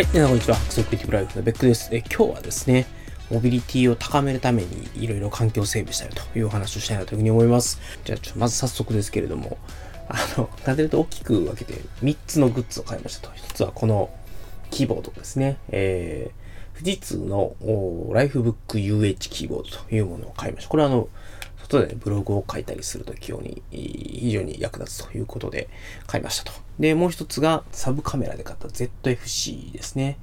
[0.00, 0.56] はい、皆さんこんにちは。
[0.56, 1.90] クソクリティブライフのベックです。
[1.92, 2.86] え今日はですね、
[3.30, 7.78] モビリティを高めるためにいろいろ環境整備したいというお話をしたいなというふうに思います。
[8.06, 9.58] じゃあ、まず早速ですけれども、
[10.08, 13.34] あの、簡単に言うと大きく分けて3つのグッズを買いましたと。
[13.34, 14.08] 1つはこの
[14.70, 15.58] キーボードですね。
[15.68, 17.52] えー、富士通の
[18.14, 20.70] ライフブック UH キーボードというものを買いました。
[20.70, 21.10] これはあの、
[21.78, 25.68] 外で、ブログを書いたりするとき用に非常に役立つということで
[26.06, 26.58] 買いましたと。
[26.78, 30.18] で、もう一つがサブカメラで買った ZFC ですね。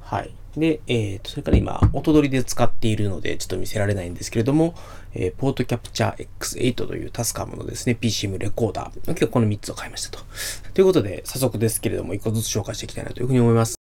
[0.00, 0.34] はい。
[0.56, 4.74] で、えー、と、それから今、音取りで使っているので、ちょっと見せられないんですけれども、
[5.14, 9.04] えー、ポートキャプチャー X8 というタスカムのですね、PCM レコーダー。
[9.04, 10.24] 今日この3つを買いましたと。
[10.74, 13.83] ということで、早速ですけれども、1個ずつ紹介していきたいなというふうに思います。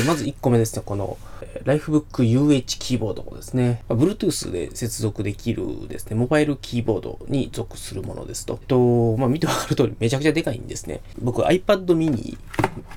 [0.00, 1.18] で、まず1個目ですね、この、
[1.64, 3.82] ライフブック UH キーボードですね。
[3.88, 8.58] Bluetooth で接続できるですね、モバイルキーボードに属するものですと。
[8.60, 11.00] えっと、まあ、見てわかる通りめちゃくちゃでかいんですね。
[11.20, 12.38] 僕 iPad mini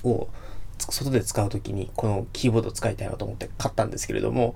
[0.04, 0.28] を
[0.78, 4.56] 外で使うときにこのキーボードを使いたいなと思って買ったんですけれども、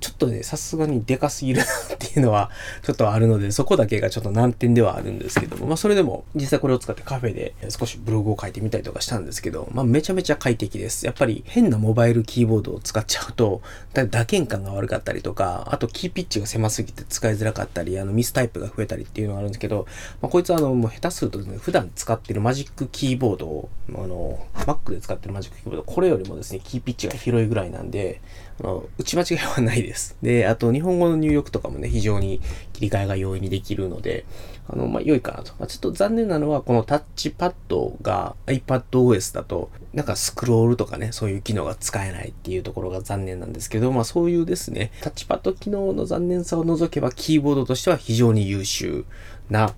[0.00, 1.66] ちょっとね、さすがにでかすぎるなっ
[1.98, 2.50] ていうのは
[2.82, 11.06] ちょっとあるので、そこだけがちょっと難点ではあるんですけども、まあそれでも実際これを使ってカフェで少しブログを書いてみたりとかしたんですけど、まあめちゃめちゃ快適です。
[11.06, 13.62] やっぱり変なモバイルキーボードを使っちゃうと、
[13.94, 19.86] 打鍵感が悪かったりとか、あとキーピッチが狭すぎて使いづらかったり、あのミスタイプが増えたりっていうのがあるんですけど、
[20.20, 28.20] まあこいつはあのもう下手するとですね、普段使ってるマジックキーボードを、あの、Mac で使ってるマジックキーボード、これよりもですね、キーピッチが広いぐらいなんで、
[28.60, 29.85] あの打ち間違いはないです。
[29.86, 30.16] です。
[30.22, 32.40] で、あと日本語の入力とかもね、非常に
[32.72, 34.26] 切り替えが容易にできるので、
[34.68, 35.52] あの、まあ、良いかなと。
[35.58, 49.04] まあ、ちょっと残念なのは、このタッチパッドが iPadOS だと、なんかスクロールとかね、そういう機能が使えないっていうところが残念なんですけど、まあそういうですね、タッチパッド機能の残念さを除けば、キーボードとしては非常に優秀
[49.48, 49.74] な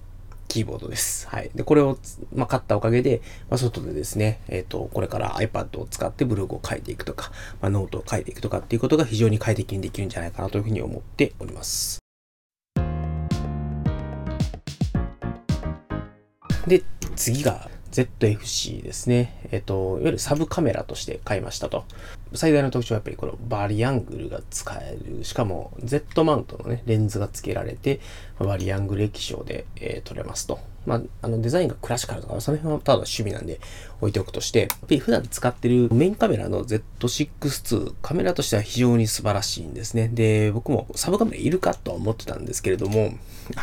[0.49, 1.29] キーボードです。
[1.29, 1.51] はい。
[1.55, 1.99] で、これを、
[2.35, 7.31] まあ、買ったおかげで、まあ、外でですね、えっ、ー、と、これから iPad を使ってブログを書いていくとか、
[7.61, 11.99] まあ、ノートを書いていくとかっていうことが非常に快適にできるんじゃないかなというふうに思っております。
[16.67, 16.83] で、
[17.15, 19.49] 次が Z fc ですね。
[19.51, 21.85] えっ、ー、と、いわゆるサブカメラとして買いましたと。
[22.35, 25.25] 最大の特徴はやっぱりこのバリアングルが使える。
[25.25, 28.01] しかも Z マウントのね、レンズが付けられて、
[28.39, 30.61] バリアングル液晶で、えー、撮れますと。
[30.87, 33.61] まあ、あのデザインがクラシカルとか、その辺はただ趣味なんで
[34.01, 40.09] 置いておくとして、やっぱり普段使ってるメインカメラの Z6-2、カメラとしては非常に素晴らしいんですね。
[40.09, 43.13] で、僕もサブカメラいるかとは思ってたんですけれども、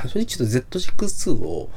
[0.08, 1.70] 正直ちょっと Z6-2 を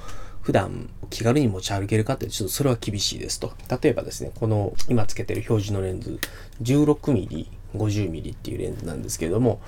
[0.48, 3.52] 普段気軽に持ち歩けるかってちょっとそれは厳しいですと。
[3.82, 6.18] 例えばですね、この今つけてる表示のレンズ、
[6.62, 9.60] 16mm、50mm っていうレンズなんですけれども、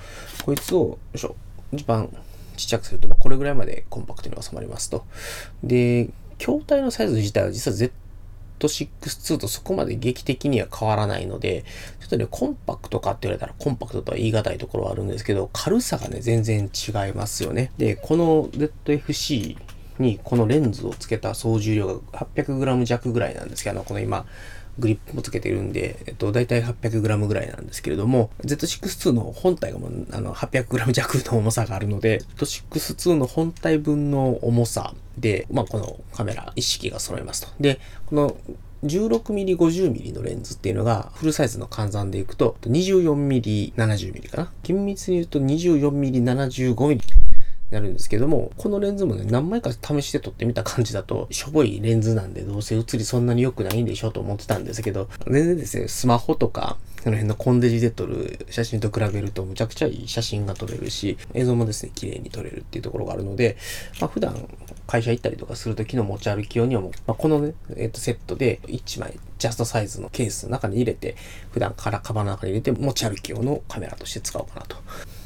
[0.43, 1.35] こいつを、よいしょ、
[1.71, 2.09] 一番
[2.57, 5.05] ちっちゃくすると、まあ、これぐらいまでコンパクトに収まりますと。
[5.63, 6.09] で、
[6.39, 7.91] 筐体のサイズ自体は実は
[8.59, 11.63] Z6-2 とそこまで劇的には変わらないので、
[11.99, 17.71] ちょっとね、コンパクトかって言われたらコンパクトとは言い難いところはあるんですけど、軽さがね、全然違いますよね。
[17.77, 19.57] で、この ZFC
[20.01, 24.25] にこのレンズをつけた総重量が 800g 弱ぐらいなんですけど、あのこの今、
[24.79, 37.49] グリップもつけてるんで、えっと、だいたい 800g ぐらいなんですけれども、Z6-2 の本体がもう、あの、800g 弱の重さがあるので、Z6-2 の本体分の重さで、まあ、このカメラ一式が揃いますと。
[37.59, 38.37] で、この
[38.83, 44.51] 16mm、50mm のレンズっていうのが、フルサイズの換算でいくと、24mm、70mm かな。
[44.63, 47.01] 厳密に言うと 24mm、75mm。
[47.71, 63.57] なるんですけども、このレンズもね、何枚か試して撮ってみた感じだと、しょぼいレンズなんでどうせ写りそんなに良くないんでしょと思ってたんですけど、全然ですね、スマホとか、その辺のコンデジで撮る写真と比べるとむちゃくちゃいい写真が撮れるし、映像もですね、綺麗に撮れるっていうところがあるので、
[63.99, 64.47] まあ普段
[64.85, 71.15] 会社行ったりとかするときの持ち歩き用にはもう、まあ、このね、えっ、ー、とセットで1枚ジャストサイズのケースの中に入れて、
[71.51, 74.75] 普段からカバンの中に入れて持ち歩き用のカメラとして使おうかなと。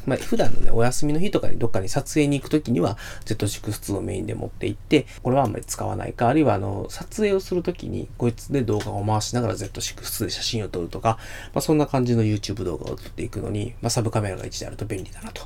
[0.06, 11.18] まあ、普段のね、お休みの日とかにどっかに撮影に行くときには、Z6-2 をメインで持って行って、これはあんまり使わないか、あるいはあの、撮影をするときに、こいつで動画を回しながら Z6-2 で写真を撮るとか、
[11.54, 15.44] まあ、そんな感じの YouTube 動画を撮っていくのに、まあ、サブカメラが1であると便利だなと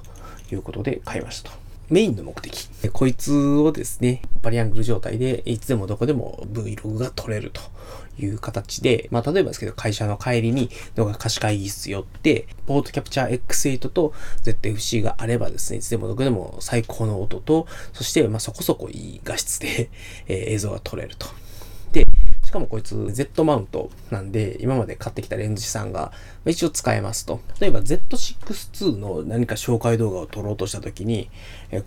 [0.52, 1.69] いうことで買いましたと。
[1.90, 2.70] メインの目的。
[2.94, 7.62] こいつをですね、バリアングル状態でいつでもどこでも Vlog が撮れると
[8.20, 14.14] いう形で、まあ例えばですけど会社の帰りに動画貸し会議室寄って、ポートキャプチャー X8 と
[14.44, 19.90] ZFC があればですね、いつでもどこでも最高の音と、そしてまあそこそこいい画質で、
[20.28, 21.28] え、映像が撮れると。
[22.50, 26.12] しかもこいつ Z マウントなんで、今まで買ってきたレンズ資産が
[26.48, 27.42] 一応使えますと。
[27.62, 31.30] 例えば Z6-2 の何か紹介動画を撮ろうとしたときに、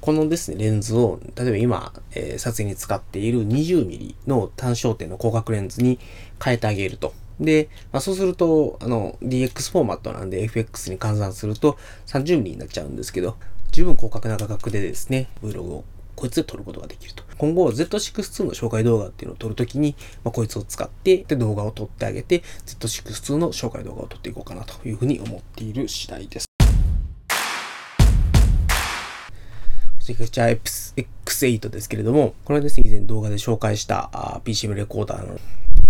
[0.00, 5.98] このですね、レンズを、例えば今、え、撮影に使っている 20mm の単焦点の広角レンズに
[6.40, 7.12] 変えてあげると。
[7.40, 11.76] で、まあ、そうすると、あの、DX フォーマットなんで FX に換算すると
[12.06, 13.36] 30mm になっちゃうんですけど、
[13.72, 15.84] 十分広角な画角でですね、Vlog を
[16.22, 17.24] こいつで撮ることができると。
[17.36, 26.46] 今後 Z6-2 の紹介動画っていうのを撮るときに、まあ、こいつを使ってで動画を撮ってあげて Z6-2 の紹介動画を撮っていこうかなというふうに思っている次第です。
[29.98, 35.40] それから X8 ですけれども、これはですね、以前動画で紹介した PCM レコーダーの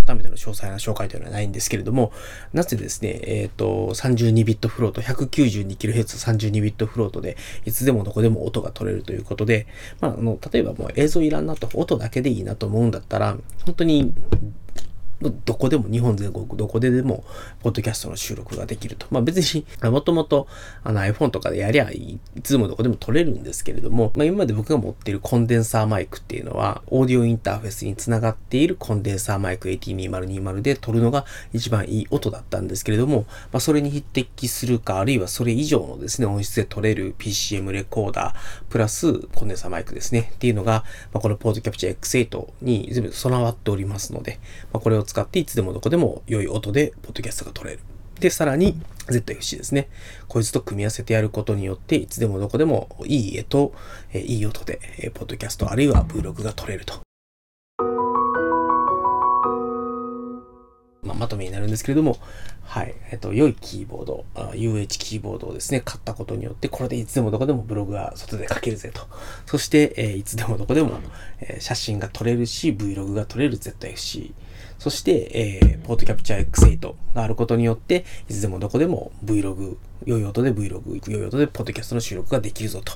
[0.07, 2.13] 改めての詳細な紹介というのはないんですけれども、
[2.53, 9.67] なぜですね、えっ、ー、と、32ビットフロート、192kHz32 ビットフロートで、いつでもどこでも音が取れるということで、
[10.01, 14.13] まあ、あの、例えばもう映像いらんなと、音だけでいいなと思うんだったら、本当に
[15.31, 17.25] どこでも、日本全国どこででも、
[17.61, 19.07] ポッドキャストの収録ができると。
[19.11, 20.47] まあ別に、もともと
[20.85, 38.35] あの iPhone とかでやりゃいいつもどこでも撮れるんですけれども、まあ今まで僕が持っているコンデンサーマイクっていうのは、オーディオインターフェースにつながっているコンデンサーマイク AT2020 で撮るのが一番いい音だったんですけれども、まあそれに匹敵するか、あるいはそれ以上のですね、音質で撮れる PCM レコーダー、
[38.71, 44.39] プラスコンデンサーマイクですね、っていうのが、まあこのポートキャプチャー X8 に全部備わっておりますので、
[44.73, 47.81] まあこれを使っていつでもどこでも良い音でポッドキャストが撮れる。
[48.19, 49.91] で、さらに ZFC ですね。
[50.27, 53.75] こいつと組み合わせてやることによって、いつでもどこでもいい絵と、
[54.15, 57.03] えいい音で、えポッドキャストあるいは Vlog が撮れると。
[61.03, 62.17] まあ、まとめになるんですけれども、
[62.63, 62.95] はい。
[63.11, 69.03] えっと、良いキーボード、UH キーボードをですね、買ったことによって、これでいつでもどこでもブログが外で書けるぜと。
[69.45, 71.01] そして、えー、いつでもどこでも、
[71.41, 74.33] えー、写真が撮れるし、Vlog が撮れる ZFC。
[74.79, 82.93] そして、えー、ポートキャプチャー X8 があることによって、いつでもどこでも Vlog、良い音で Vlog、良い音でポッドキャストの収録ができるぞと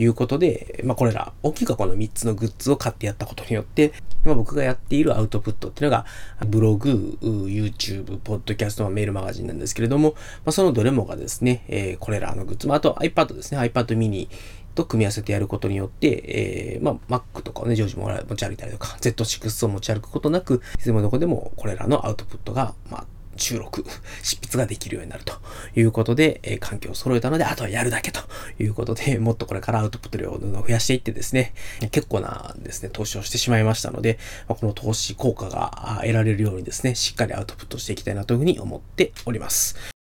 [0.00, 3.92] いうことで、まあこれら、大きくはこの3つのグッズを買ってやったことによって、
[4.24, 6.06] 今僕がやっているアウトプットっていうのが、
[6.46, 10.14] ブログ、YouTube、ポッドキャスト、メールマガジンなんですけれども、
[10.44, 14.28] まあそのどれもがですね、えー、これらのグッズ、まああと iPad ですね、iPad mini
[14.74, 23.06] と組み合わせてやることによって、えー、まあ、Mac とかをね、常時持ち歩いたりとか、 Z6 を持ち歩くことなく、いつでもどこでもこれらのアウトプットが、まあ、
[23.36, 23.84] 収録、
[24.22, 25.34] 執筆ができるようになると
[25.76, 28.20] いうことで、えー、環境を揃えたので、あとはやるだけと
[28.58, 31.54] いうことで、 もっとこれからアウトプット量を増やしていってですね、
[31.90, 34.18] 結構なですね、投資をしてしまいましたので、
[34.48, 39.93] まあ、この投資効果が得られるようにですね、しっかりアウトプットしていきたいなというふうに思っております。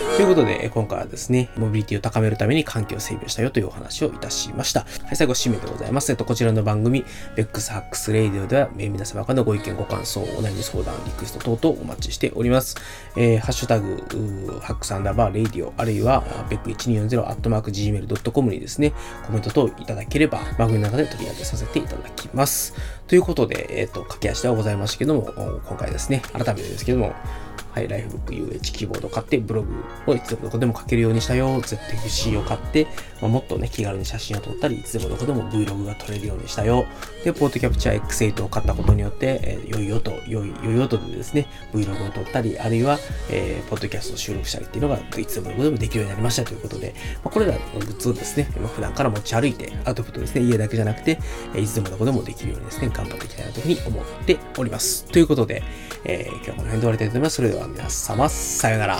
[0.00, 4.80] ということで、今回はですね、モビリティを高めるために環境を整備したよというお話をいたしました。
[4.80, 6.10] はい、最後、締めでございます。
[6.10, 7.04] えっと、こちらの番組、
[7.36, 12.76] ベックスハックスレイディオでは、え皆様からのご意見、ご感想、お悩み相談、リクエスト等々お待ちしております。
[13.16, 18.92] えー、ハッシュタグ、ハックスアンダーバーレイディオ、あるいは、ベック1240アットマーク gmail.com にですね、
[19.26, 22.74] コメント等いただければ、番組の中で取り上げさせていただきます。
[23.06, 25.32] ということで、えっ、と、駆け足ではございましたけども、
[25.66, 27.12] 今回ですね、改めてですけども、
[27.72, 31.46] はい、ライフブック UH キーボード買って、ブログをいつでもどこでも書けるようにしたよ。
[31.60, 32.88] ZFC を買って、
[33.20, 36.84] まあ、もっとね、気軽に写真を撮ったり、いつでもどこでも Vlog が撮れるようにしたよ。
[37.24, 42.98] で、ポートキャプチャー X8 を買ったことによって、えー、良い音、良い、良い音でですね、Vlog を撮ったり、あるいは、
[43.30, 51.20] えー、ポッドキャストを収録したりっていうのが、いつでもどこでもできるようになりましたということで、まあ、これらのグッズをですね、まあ、普段から持ち歩いて、アウトプットですね、家だけじゃなくて、
[51.56, 55.04] いつでもどこでもできるようにですね、頑張っていきたいなというふうに思っております。
[55.04, 55.62] ということで、
[56.04, 57.36] えー、今日はこの辺で終わりたいと思います。
[57.36, 58.98] それでは皆様、さよなら。